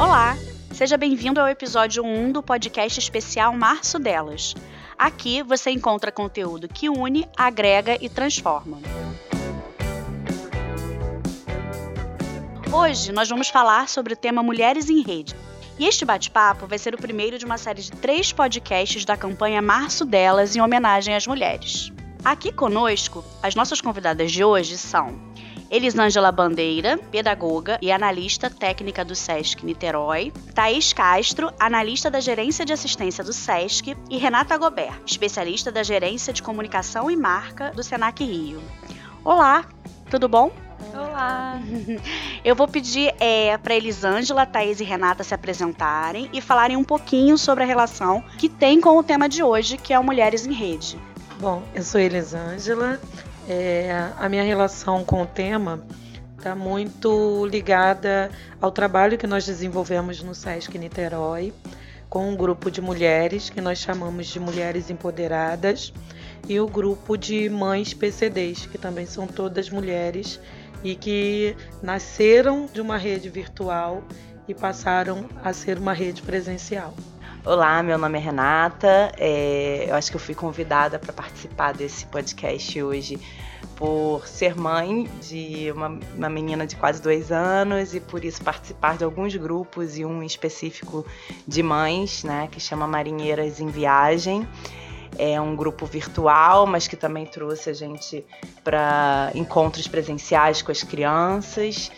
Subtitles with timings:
[0.00, 0.36] Olá,
[0.70, 4.54] seja bem-vindo ao episódio 1 do podcast especial Março Delas.
[4.96, 8.78] Aqui você encontra conteúdo que une, agrega e transforma.
[12.72, 15.34] Hoje nós vamos falar sobre o tema Mulheres em Rede.
[15.76, 19.60] E este bate-papo vai ser o primeiro de uma série de três podcasts da campanha
[19.60, 21.92] Março Delas em homenagem às mulheres.
[22.24, 25.18] Aqui conosco, as nossas convidadas de hoje são
[25.70, 32.72] Elisângela Bandeira, pedagoga e analista técnica do SESC Niterói, Thaís Castro, analista da Gerência de
[32.72, 38.24] Assistência do SESC e Renata Gobert, especialista da Gerência de Comunicação e Marca do Senac
[38.24, 38.62] Rio.
[39.22, 39.66] Olá,
[40.10, 40.50] tudo bom?
[40.94, 41.60] Olá!
[42.42, 47.36] Eu vou pedir é, para Elisângela, Thaís e Renata se apresentarem e falarem um pouquinho
[47.36, 50.52] sobre a relação que tem com o tema de hoje, que é o Mulheres em
[50.52, 50.98] Rede.
[51.38, 52.98] Bom, eu sou Elisângela.
[53.48, 55.82] É, a minha relação com o tema
[56.36, 58.30] está muito ligada
[58.60, 61.54] ao trabalho que nós desenvolvemos no SESC Niterói
[62.10, 65.94] com um grupo de mulheres que nós chamamos de Mulheres Empoderadas
[66.46, 70.38] e o grupo de Mães PCDs, que também são todas mulheres
[70.84, 74.02] e que nasceram de uma rede virtual
[74.46, 76.94] e passaram a ser uma rede presencial.
[77.48, 79.10] Olá, meu nome é Renata.
[79.16, 83.18] É, eu acho que eu fui convidada para participar desse podcast hoje
[83.74, 88.98] por ser mãe de uma, uma, menina de quase dois anos e por isso participar
[88.98, 91.06] de alguns grupos e um específico
[91.46, 94.46] de mães, né, que chama Marinheiras em Viagem.
[95.16, 98.26] É um grupo virtual, mas que também trouxe a gente
[98.62, 101.90] para encontros presenciais com as crianças.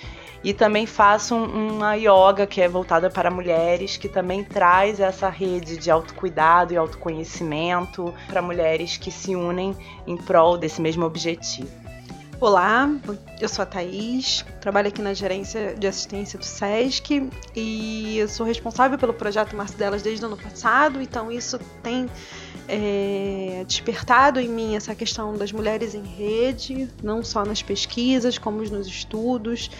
[0.42, 5.76] E também faço uma yoga que é voltada para mulheres, que também traz essa rede
[5.76, 11.70] de autocuidado e autoconhecimento para mulheres que se unem em prol desse mesmo objetivo.
[12.40, 12.88] Olá,
[13.44, 18.98] eu sou a Thaís, trabalho aqui na gerência de assistência do SESC e sou responsável
[18.98, 22.08] pelo projeto Março Delas desde o ano passado, então isso tem
[22.68, 28.62] é, despertado em mim essa questão das mulheres em rede, não só nas pesquisas, como
[28.62, 29.70] nos estudos,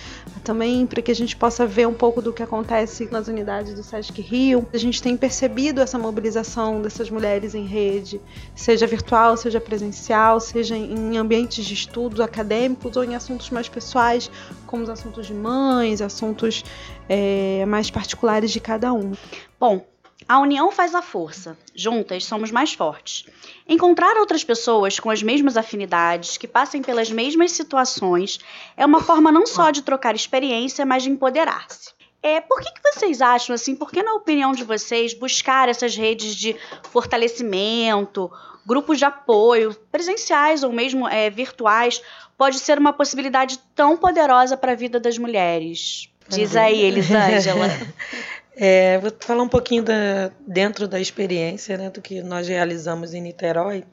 [0.42, 3.82] também para que a gente possa ver um pouco do que acontece nas unidades do
[3.82, 4.66] SESC Rio.
[4.72, 8.20] A gente tem percebido essa mobilização dessas mulheres em rede,
[8.56, 14.30] seja virtual, seja presencial, seja em ambientes de estudos acadêmicos ou em assuntos mais pessoais,
[14.66, 16.64] como os assuntos de mães, assuntos
[17.08, 19.12] é, mais particulares de cada um.
[19.58, 19.84] Bom,
[20.28, 21.56] a união faz a força.
[21.74, 23.24] Juntas somos mais fortes.
[23.68, 28.38] Encontrar outras pessoas com as mesmas afinidades, que passem pelas mesmas situações,
[28.76, 31.99] é uma forma não só de trocar experiência, mas de empoderar-se.
[32.22, 33.74] É, por que, que vocês acham assim?
[33.74, 36.54] Por que, na opinião de vocês, buscar essas redes de
[36.90, 38.30] fortalecimento,
[38.66, 42.02] grupos de apoio, presenciais ou mesmo é, virtuais,
[42.36, 46.10] pode ser uma possibilidade tão poderosa para a vida das mulheres?
[46.28, 47.66] Diz aí, Elisângela.
[48.62, 53.22] É, vou falar um pouquinho da, dentro da experiência né, do que nós realizamos em
[53.22, 53.84] Niterói.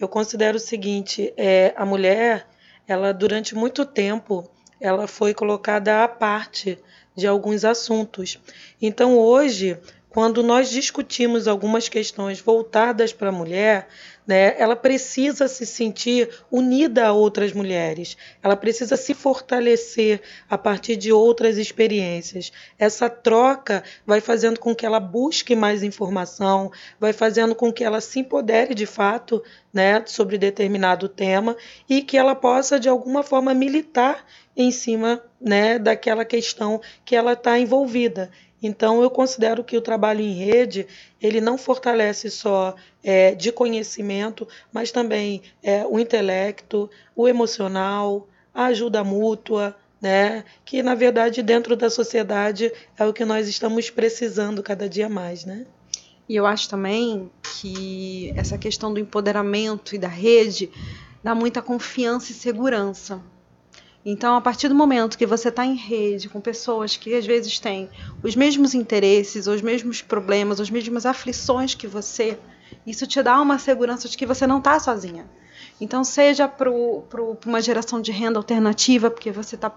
[0.00, 2.44] Eu considero o seguinte: é, a mulher,
[2.88, 6.78] ela durante muito tempo, ela foi colocada à parte
[7.14, 8.38] de alguns assuntos.
[8.80, 9.78] Então hoje,
[10.10, 13.86] quando nós discutimos algumas questões voltadas para a mulher,
[14.26, 20.96] né, ela precisa se sentir unida a outras mulheres, ela precisa se fortalecer a partir
[20.96, 22.52] de outras experiências.
[22.78, 28.00] Essa troca vai fazendo com que ela busque mais informação, vai fazendo com que ela
[28.00, 29.42] se empodere de fato
[29.72, 31.56] né, sobre determinado tema
[31.88, 34.24] e que ela possa, de alguma forma, militar
[34.62, 38.30] em cima né, daquela questão que ela está envolvida.
[38.62, 40.86] Então, eu considero que o trabalho em rede
[41.20, 48.66] ele não fortalece só é, de conhecimento, mas também é, o intelecto, o emocional, a
[48.66, 50.44] ajuda mútua, né?
[50.64, 55.44] Que na verdade dentro da sociedade é o que nós estamos precisando cada dia mais,
[55.44, 55.66] né?
[56.28, 60.70] E eu acho também que essa questão do empoderamento e da rede
[61.24, 63.22] dá muita confiança e segurança
[64.04, 67.58] então, a partir do momento que você está em rede com pessoas que às vezes
[67.58, 67.90] têm
[68.22, 72.38] os mesmos interesses, os mesmos problemas, as mesmas aflições que você,
[72.86, 75.26] isso te dá uma segurança de que você não está sozinha.
[75.78, 76.70] Então, seja para
[77.46, 79.72] uma geração de renda alternativa, porque você está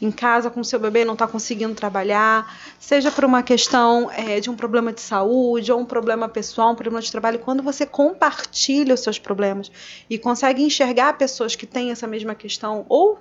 [0.00, 4.50] em casa com seu bebê não está conseguindo trabalhar, seja por uma questão é, de
[4.50, 8.94] um problema de saúde, ou um problema pessoal, um problema de trabalho, quando você compartilha
[8.94, 9.70] os seus problemas
[10.08, 13.18] e consegue enxergar pessoas que têm essa mesma questão, ou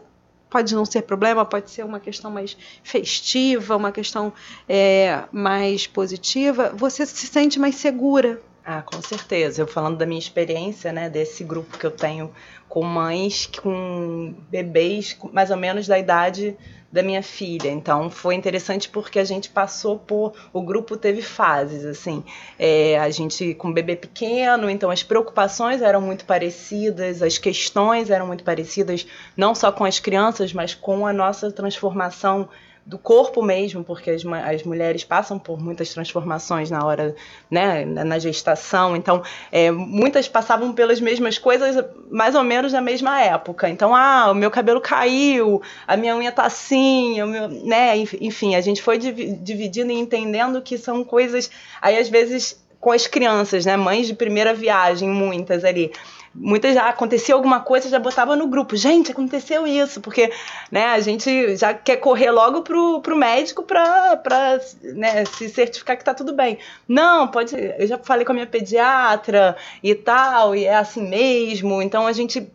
[0.54, 4.32] pode não ser problema, pode ser uma questão mais festiva, uma questão
[4.70, 8.40] é, mais positiva, você se sente mais segura.
[8.66, 9.62] Ah, com certeza.
[9.62, 12.34] Eu falando da minha experiência, né, desse grupo que eu tenho
[12.70, 16.58] com mães com bebês mais ou menos da idade
[16.92, 17.70] da minha filha.
[17.70, 20.34] Então foi interessante porque a gente passou por.
[20.54, 22.24] O grupo teve fases, assim.
[22.58, 28.28] É, a gente com bebê pequeno, então as preocupações eram muito parecidas, as questões eram
[28.28, 29.06] muito parecidas,
[29.36, 32.48] não só com as crianças, mas com a nossa transformação
[32.86, 37.16] do corpo mesmo, porque as, as mulheres passam por muitas transformações na hora,
[37.50, 38.96] né, na gestação.
[38.96, 43.70] Então, é, muitas passavam pelas mesmas coisas, mais ou menos na mesma época.
[43.70, 48.56] Então, ah, o meu cabelo caiu, a minha unha tá assim, o meu, né, enfim,
[48.56, 51.50] a gente foi dividindo e entendendo que são coisas,
[51.82, 55.90] aí às vezes com as crianças, né, mães de primeira viagem, muitas ali
[56.34, 60.32] muitas já acontecia alguma coisa, já botava no grupo, gente, aconteceu isso, porque
[60.72, 66.04] né, a gente já quer correr logo pro, pro médico para né, se certificar que
[66.04, 66.58] tá tudo bem.
[66.88, 67.56] Não, pode.
[67.56, 71.82] Eu já falei com a minha pediatra e tal, e é assim mesmo.
[71.82, 72.52] Então a gente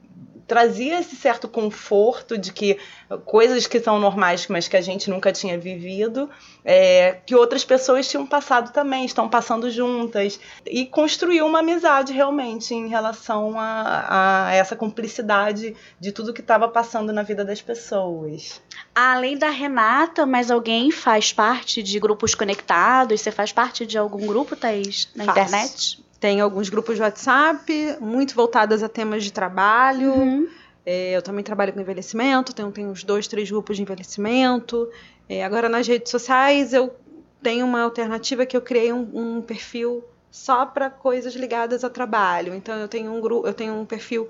[0.48, 2.78] trazia esse certo conforto de que
[3.26, 6.28] coisas que são normais, mas que a gente nunca tinha vivido,
[6.64, 12.74] é, que outras pessoas tinham passado também, estão passando juntas, e construiu uma amizade realmente
[12.74, 18.60] em relação a, a essa cumplicidade de tudo que estava passando na vida das pessoas.
[18.94, 23.20] Além da Renata, mais alguém faz parte de grupos conectados?
[23.20, 25.38] Você faz parte de algum grupo, Thaís, na Faço.
[25.38, 26.07] internet?
[26.20, 30.12] Tem alguns grupos de WhatsApp, muito voltadas a temas de trabalho.
[30.12, 30.48] Uhum.
[30.84, 34.88] É, eu também trabalho com envelhecimento, tenho, tenho uns dois, três grupos de envelhecimento.
[35.28, 36.94] É, agora, nas redes sociais, eu
[37.42, 42.54] tenho uma alternativa que eu criei um, um perfil só para coisas ligadas a trabalho.
[42.54, 44.28] Então, eu tenho um, grupo, eu tenho um perfil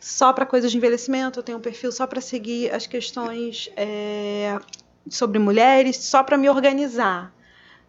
[0.00, 4.58] só para coisas de envelhecimento, eu tenho um perfil só para seguir as questões é,
[5.08, 7.32] sobre mulheres, só para me organizar.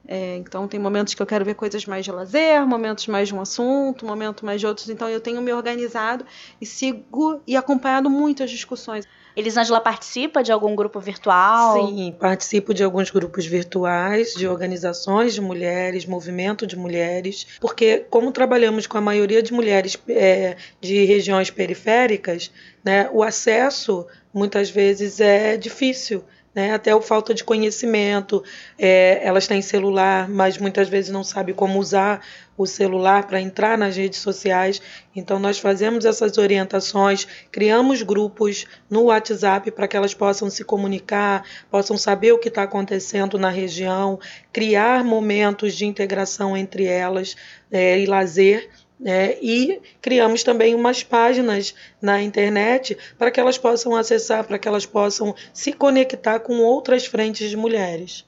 [0.08, 3.36] É, então, tem momentos que eu quero ver coisas mais de lazer, momentos mais de
[3.36, 4.90] um assunto, momentos mais de outros.
[4.90, 6.26] Então, eu tenho me organizado
[6.60, 9.08] e sigo e acompanhado muito as discussões.
[9.36, 11.88] Elisângela participa de algum grupo virtual?
[11.88, 18.32] Sim, participo de alguns grupos virtuais, de organizações de mulheres, movimento de mulheres, porque como
[18.32, 22.52] trabalhamos com a maioria de mulheres é, de regiões periféricas,
[22.84, 26.74] né, o acesso muitas vezes é difícil né?
[26.74, 28.44] Até o falta de conhecimento.
[28.78, 32.22] É, elas têm celular, mas muitas vezes não sabem como usar
[32.58, 34.82] o celular para entrar nas redes sociais.
[35.16, 41.44] Então, nós fazemos essas orientações, criamos grupos no WhatsApp para que elas possam se comunicar,
[41.70, 44.20] possam saber o que está acontecendo na região,
[44.52, 47.36] criar momentos de integração entre elas
[47.72, 48.70] é, e lazer
[49.04, 54.68] é, e criamos também umas páginas na internet para que elas possam acessar, para que
[54.68, 58.26] elas possam se conectar com outras frentes de mulheres.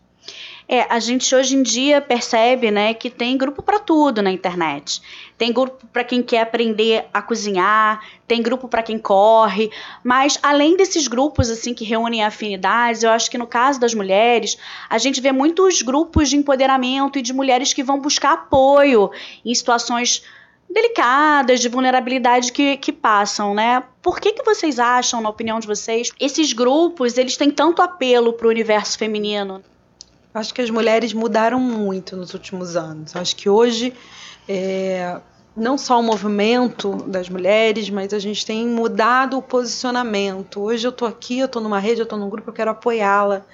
[0.67, 5.01] É, a gente hoje em dia percebe, né, que tem grupo para tudo na internet.
[5.37, 9.69] Tem grupo para quem quer aprender a cozinhar, tem grupo para quem corre,
[10.01, 14.57] mas além desses grupos assim que reúnem afinidades, eu acho que no caso das mulheres,
[14.89, 19.11] a gente vê muitos grupos de empoderamento e de mulheres que vão buscar apoio
[19.43, 20.23] em situações
[20.73, 23.83] delicadas, de vulnerabilidade que, que passam, né?
[24.01, 28.33] Por que, que vocês acham, na opinião de vocês, esses grupos eles têm tanto apelo
[28.33, 29.63] para o universo feminino?
[30.33, 33.15] Acho que as mulheres mudaram muito nos últimos anos.
[33.15, 33.93] Acho que hoje
[34.49, 35.19] é,
[35.55, 40.59] não só o movimento das mulheres, mas a gente tem mudado o posicionamento.
[40.59, 43.45] Hoje eu estou aqui, eu estou numa rede, eu estou num grupo, eu quero apoiá-la.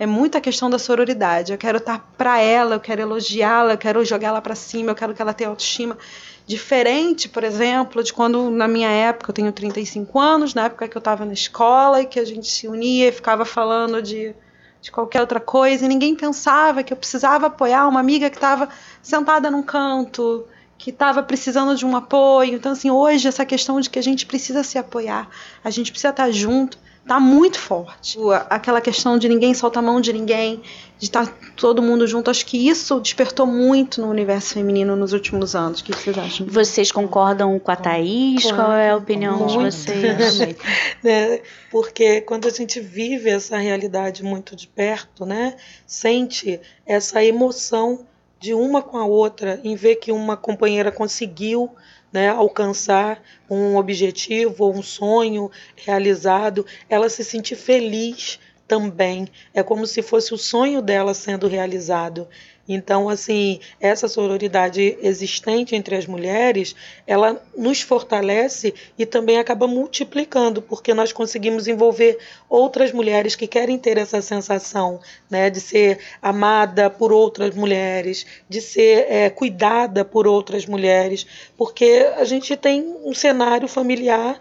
[0.00, 1.52] É muita questão da sororidade.
[1.52, 4.94] Eu quero estar para ela, eu quero elogiá-la, eu quero jogar ela para cima, eu
[4.94, 5.98] quero que ela tenha autoestima.
[6.46, 10.96] Diferente, por exemplo, de quando na minha época, eu tenho 35 anos, na época que
[10.96, 14.34] eu estava na escola e que a gente se unia e ficava falando de,
[14.80, 18.70] de qualquer outra coisa e ninguém pensava que eu precisava apoiar uma amiga que estava
[19.02, 20.46] sentada num canto,
[20.78, 22.54] que estava precisando de um apoio.
[22.54, 25.28] Então, assim, hoje essa questão de que a gente precisa se apoiar,
[25.62, 28.18] a gente precisa estar junto, tá muito forte.
[28.48, 30.62] Aquela questão de ninguém soltar a mão de ninguém,
[30.98, 35.12] de estar tá todo mundo junto, acho que isso despertou muito no universo feminino nos
[35.12, 35.80] últimos anos.
[35.80, 36.46] O que vocês acham?
[36.46, 38.42] Vocês concordam com a Thaís?
[38.42, 38.56] Claro.
[38.56, 39.52] Qual é a opinião muito.
[39.52, 40.56] de vocês?
[41.02, 41.40] né?
[41.70, 48.06] Porque quando a gente vive essa realidade muito de perto, né, sente essa emoção
[48.38, 51.70] de uma com a outra em ver que uma companheira conseguiu
[52.12, 59.26] né, alcançar um objetivo ou um sonho realizado, ela se sentir feliz também.
[59.52, 62.28] É como se fosse o sonho dela sendo realizado.
[62.72, 70.62] Então, assim, essa sororidade existente entre as mulheres, ela nos fortalece e também acaba multiplicando,
[70.62, 72.16] porque nós conseguimos envolver
[72.48, 78.60] outras mulheres que querem ter essa sensação, né, de ser amada por outras mulheres, de
[78.60, 84.38] ser é, cuidada por outras mulheres, porque a gente tem um cenário familiar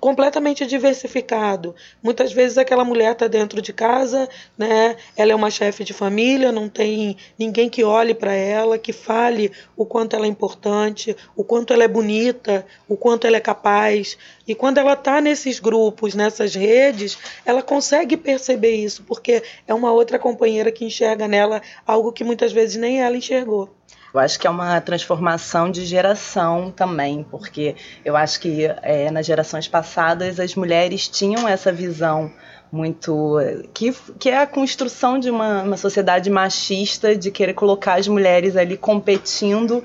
[0.00, 1.74] completamente diversificado.
[2.02, 4.96] Muitas vezes aquela mulher está dentro de casa, né?
[5.16, 9.50] Ela é uma chefe de família, não tem ninguém que olhe para ela, que fale
[9.76, 14.18] o quanto ela é importante, o quanto ela é bonita, o quanto ela é capaz.
[14.46, 19.92] E quando ela está nesses grupos, nessas redes, ela consegue perceber isso, porque é uma
[19.92, 23.70] outra companheira que enxerga nela algo que muitas vezes nem ela enxergou.
[24.14, 29.26] Eu acho que é uma transformação de geração também, porque eu acho que é, nas
[29.26, 32.32] gerações passadas as mulheres tinham essa visão
[32.74, 33.38] muito
[33.72, 38.56] que, que é a construção de uma, uma sociedade machista de querer colocar as mulheres
[38.56, 39.82] ali competindo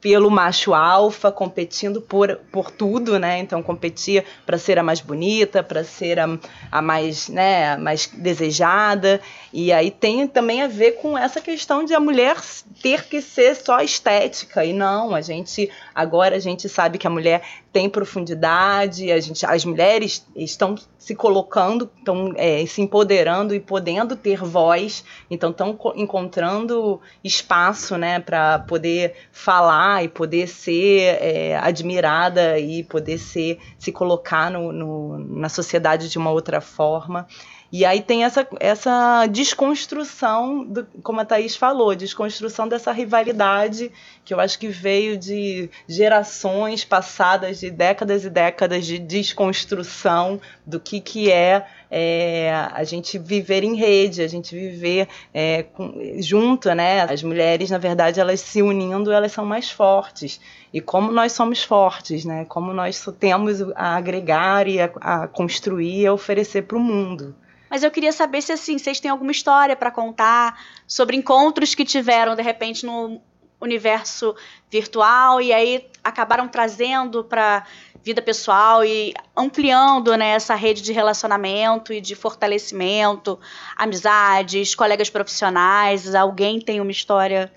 [0.00, 3.40] pelo macho alfa, competindo por, por tudo, né?
[3.40, 6.38] Então competia para ser a mais bonita, para ser a,
[6.70, 9.20] a mais, né, a mais desejada.
[9.52, 12.36] E aí tem também a ver com essa questão de a mulher
[12.80, 14.64] ter que ser só estética.
[14.64, 19.44] E não, a gente agora a gente sabe que a mulher tem profundidade, a gente,
[19.44, 25.78] as mulheres estão se colocando, estão é, se empoderando e podendo ter voz, então estão
[25.94, 33.92] encontrando espaço né, para poder falar e poder ser é, admirada e poder ser, se
[33.92, 37.26] colocar no, no, na sociedade de uma outra forma.
[37.70, 43.92] E aí tem essa, essa desconstrução, do, como a Thaís falou, desconstrução dessa rivalidade
[44.24, 50.80] que eu acho que veio de gerações passadas, de décadas e décadas de desconstrução do
[50.80, 56.72] que, que é, é a gente viver em rede, a gente viver é, com, junto,
[56.74, 57.02] né?
[57.02, 60.40] As mulheres, na verdade, elas se unindo, elas são mais fortes.
[60.72, 62.46] E como nós somos fortes, né?
[62.46, 67.34] Como nós temos a agregar e a, a construir e a oferecer para o mundo.
[67.70, 71.84] Mas eu queria saber se assim, vocês têm alguma história para contar sobre encontros que
[71.84, 73.20] tiveram de repente no
[73.60, 74.34] universo
[74.70, 77.64] virtual e aí acabaram trazendo para
[78.02, 83.38] vida pessoal e ampliando né, essa rede de relacionamento e de fortalecimento,
[83.76, 86.14] amizades, colegas profissionais.
[86.14, 87.52] Alguém tem uma história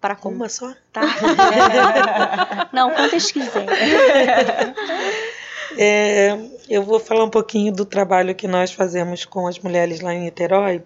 [0.00, 0.36] para contar?
[0.36, 0.72] Uma só?
[0.92, 1.02] Tá.
[2.72, 3.66] Não, quantas quiser.
[5.76, 6.36] É,
[6.68, 10.22] eu vou falar um pouquinho do trabalho que nós fazemos com as mulheres lá em
[10.22, 10.82] Niterói,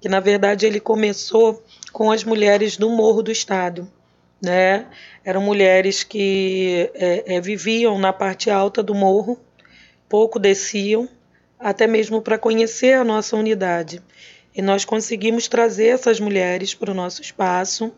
[0.00, 3.90] que na verdade ele começou com as mulheres do Morro do Estado.
[4.40, 4.86] Né?
[5.24, 9.38] Eram mulheres que é, é, viviam na parte alta do morro,
[10.08, 11.08] pouco desciam,
[11.58, 14.00] até mesmo para conhecer a nossa unidade.
[14.54, 17.92] E nós conseguimos trazer essas mulheres para o nosso espaço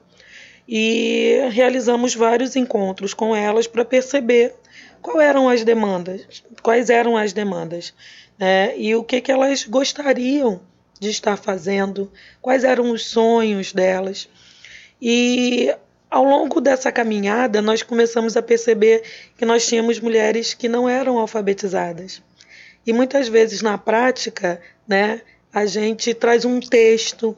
[0.66, 4.54] e realizamos vários encontros com elas para perceber
[5.00, 7.94] quais eram as demandas, quais eram as demandas,
[8.38, 8.76] né?
[8.76, 10.60] E o que, que elas gostariam
[11.00, 14.28] de estar fazendo, quais eram os sonhos delas.
[15.00, 15.74] E
[16.10, 19.02] ao longo dessa caminhada, nós começamos a perceber
[19.38, 22.22] que nós tínhamos mulheres que não eram alfabetizadas.
[22.86, 27.36] E muitas vezes na prática, né, a gente traz um texto,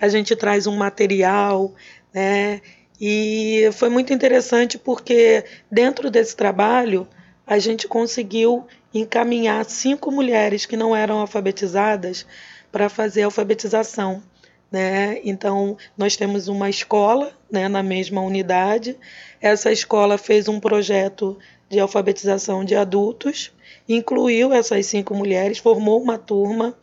[0.00, 1.74] a gente traz um material,
[2.12, 2.62] né,
[3.00, 7.06] e foi muito interessante porque dentro desse trabalho
[7.46, 12.24] a gente conseguiu encaminhar cinco mulheres que não eram alfabetizadas
[12.70, 14.22] para fazer alfabetização.
[14.70, 15.20] Né?
[15.24, 18.96] Então, nós temos uma escola né, na mesma unidade.
[19.40, 23.52] Essa escola fez um projeto de alfabetização de adultos,
[23.88, 26.74] incluiu essas cinco mulheres, formou uma turma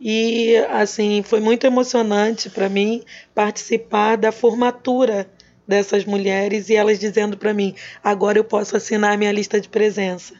[0.00, 3.02] e assim foi muito emocionante para mim
[3.34, 5.28] participar da formatura
[5.66, 10.34] dessas mulheres e elas dizendo para mim: agora eu posso assinar minha lista de presença.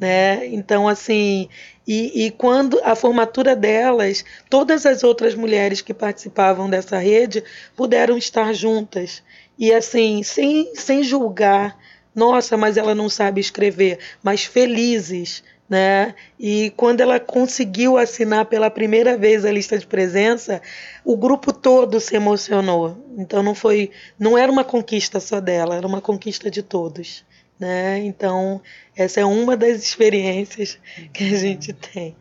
[0.00, 0.46] Né?
[0.46, 1.48] Então, assim,
[1.86, 7.42] e, e, quando a formatura delas, todas as outras mulheres que participavam dessa rede
[7.74, 9.22] puderam estar juntas.
[9.58, 11.76] E assim, sem, sem julgar,
[12.14, 16.14] nossa, mas ela não sabe escrever, mas felizes né?
[16.38, 20.62] E quando ela conseguiu assinar pela primeira vez a lista de presença,
[21.04, 22.96] o grupo todo se emocionou.
[23.18, 27.24] Então não foi, não era uma conquista só dela, era uma conquista de todos,
[27.60, 27.98] né?
[27.98, 28.62] Então
[28.96, 30.78] essa é uma das experiências
[31.12, 32.16] que a gente tem.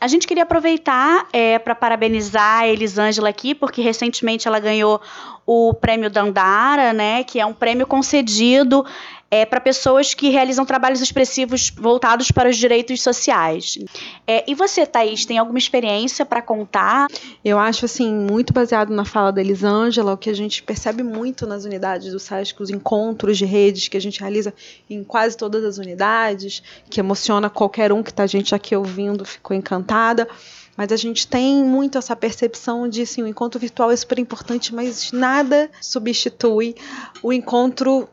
[0.00, 4.98] A gente queria aproveitar é, para parabenizar a Elisângela aqui, porque recentemente ela ganhou
[5.44, 8.82] o prêmio Dandara, né, que é um prêmio concedido
[9.30, 13.78] é, para pessoas que realizam trabalhos expressivos voltados para os direitos sociais.
[14.26, 17.06] É, e você, Thaís, tem alguma experiência para contar?
[17.44, 21.46] Eu acho assim muito baseado na fala da Elisângela, o que a gente percebe muito
[21.46, 24.52] nas unidades do SASC, os encontros de redes que a gente realiza
[24.88, 29.24] em quase todas as unidades, que emociona qualquer um que está a gente aqui ouvindo,
[29.24, 30.28] ficou encantada.
[30.76, 34.74] Mas a gente tem muito essa percepção de assim, o encontro virtual é super importante,
[34.74, 36.74] mas nada substitui
[37.22, 38.08] o encontro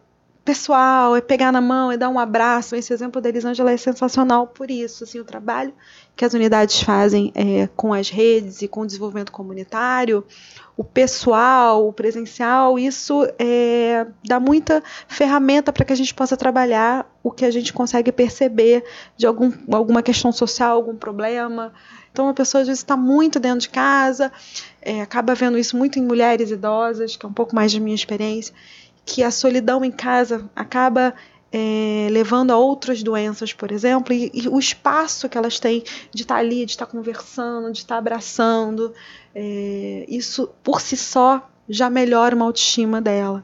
[0.47, 2.73] pessoal, é pegar na mão, é dar um abraço.
[2.73, 5.03] Esse exemplo da Elisângela é sensacional por isso.
[5.03, 5.73] Assim, o trabalho
[6.15, 10.23] que as unidades fazem é, com as redes e com o desenvolvimento comunitário,
[10.77, 17.05] o pessoal, o presencial, isso é, dá muita ferramenta para que a gente possa trabalhar
[17.21, 18.85] o que a gente consegue perceber
[19.17, 21.73] de algum, alguma questão social, algum problema.
[22.09, 24.31] Então, a pessoa às vezes está muito dentro de casa,
[24.81, 27.93] é, acaba vendo isso muito em mulheres idosas, que é um pouco mais da minha
[27.93, 28.55] experiência,
[29.07, 31.15] que a solidão em casa acaba
[31.51, 35.81] é, levando a outras doenças, por exemplo, e, e, o espaço que elas têm
[36.13, 38.93] de estar tá ali, de estar tá conversando, de estar tá abraçando,
[39.33, 43.43] é, isso por si só já melhora uma autoestima dela.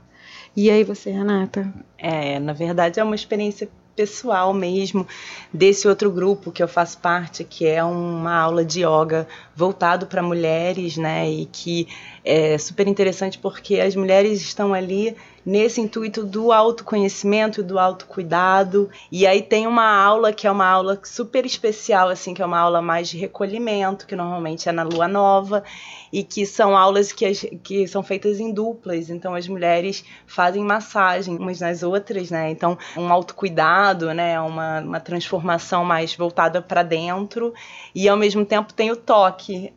[0.56, 1.74] E aí você, Renata?
[1.98, 5.08] É, na verdade é uma experiência pessoal mesmo
[5.54, 10.22] desse outro grupo que eu faço parte, que é uma aula de yoga voltado para
[10.22, 11.30] mulheres, né?
[11.30, 11.88] E que
[12.26, 15.16] é super interessante porque as mulheres estão ali
[15.46, 18.90] nesse intuito do autoconhecimento, do autocuidado.
[19.12, 22.60] E aí tem uma aula que é uma aula super especial, assim, que é uma
[22.60, 25.64] aula mais de recolhimento, que normalmente é na lua nova,
[26.12, 29.10] e que são aulas que, as, que são feitas em duplas.
[29.10, 32.50] Então as mulheres fazem massagem umas nas outras, né?
[32.50, 34.40] Então, um autocuidado, né?
[34.40, 37.54] Uma, uma transformação mais voltada para dentro,
[37.94, 39.74] e ao mesmo tempo tem o toque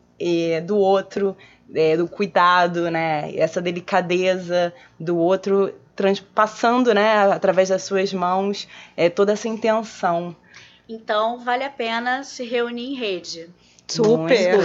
[0.65, 1.37] do outro
[1.73, 3.35] é, do cuidado, né?
[3.35, 5.73] Essa delicadeza do outro
[6.35, 10.35] passando, né, através das suas mãos, é, toda essa intenção.
[10.87, 13.49] Então, vale a pena se reunir em rede.
[13.87, 14.59] Super!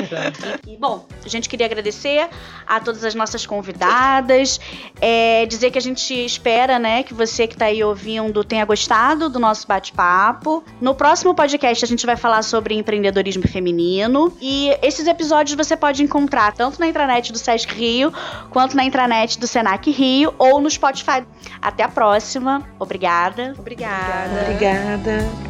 [0.66, 2.28] e, bom, a gente queria agradecer
[2.66, 4.60] a todas as nossas convidadas,
[5.00, 9.28] é, dizer que a gente espera, né, que você que está aí ouvindo tenha gostado
[9.28, 10.64] do nosso bate-papo.
[10.80, 16.02] No próximo podcast a gente vai falar sobre empreendedorismo feminino e esses episódios você pode
[16.02, 18.12] encontrar tanto na intranet do Sesc Rio
[18.50, 21.24] quanto na intranet do Senac Rio ou no Spotify.
[21.62, 22.68] Até a próxima.
[22.78, 23.54] Obrigada.
[23.58, 24.42] Obrigada.
[24.42, 25.49] Obrigada.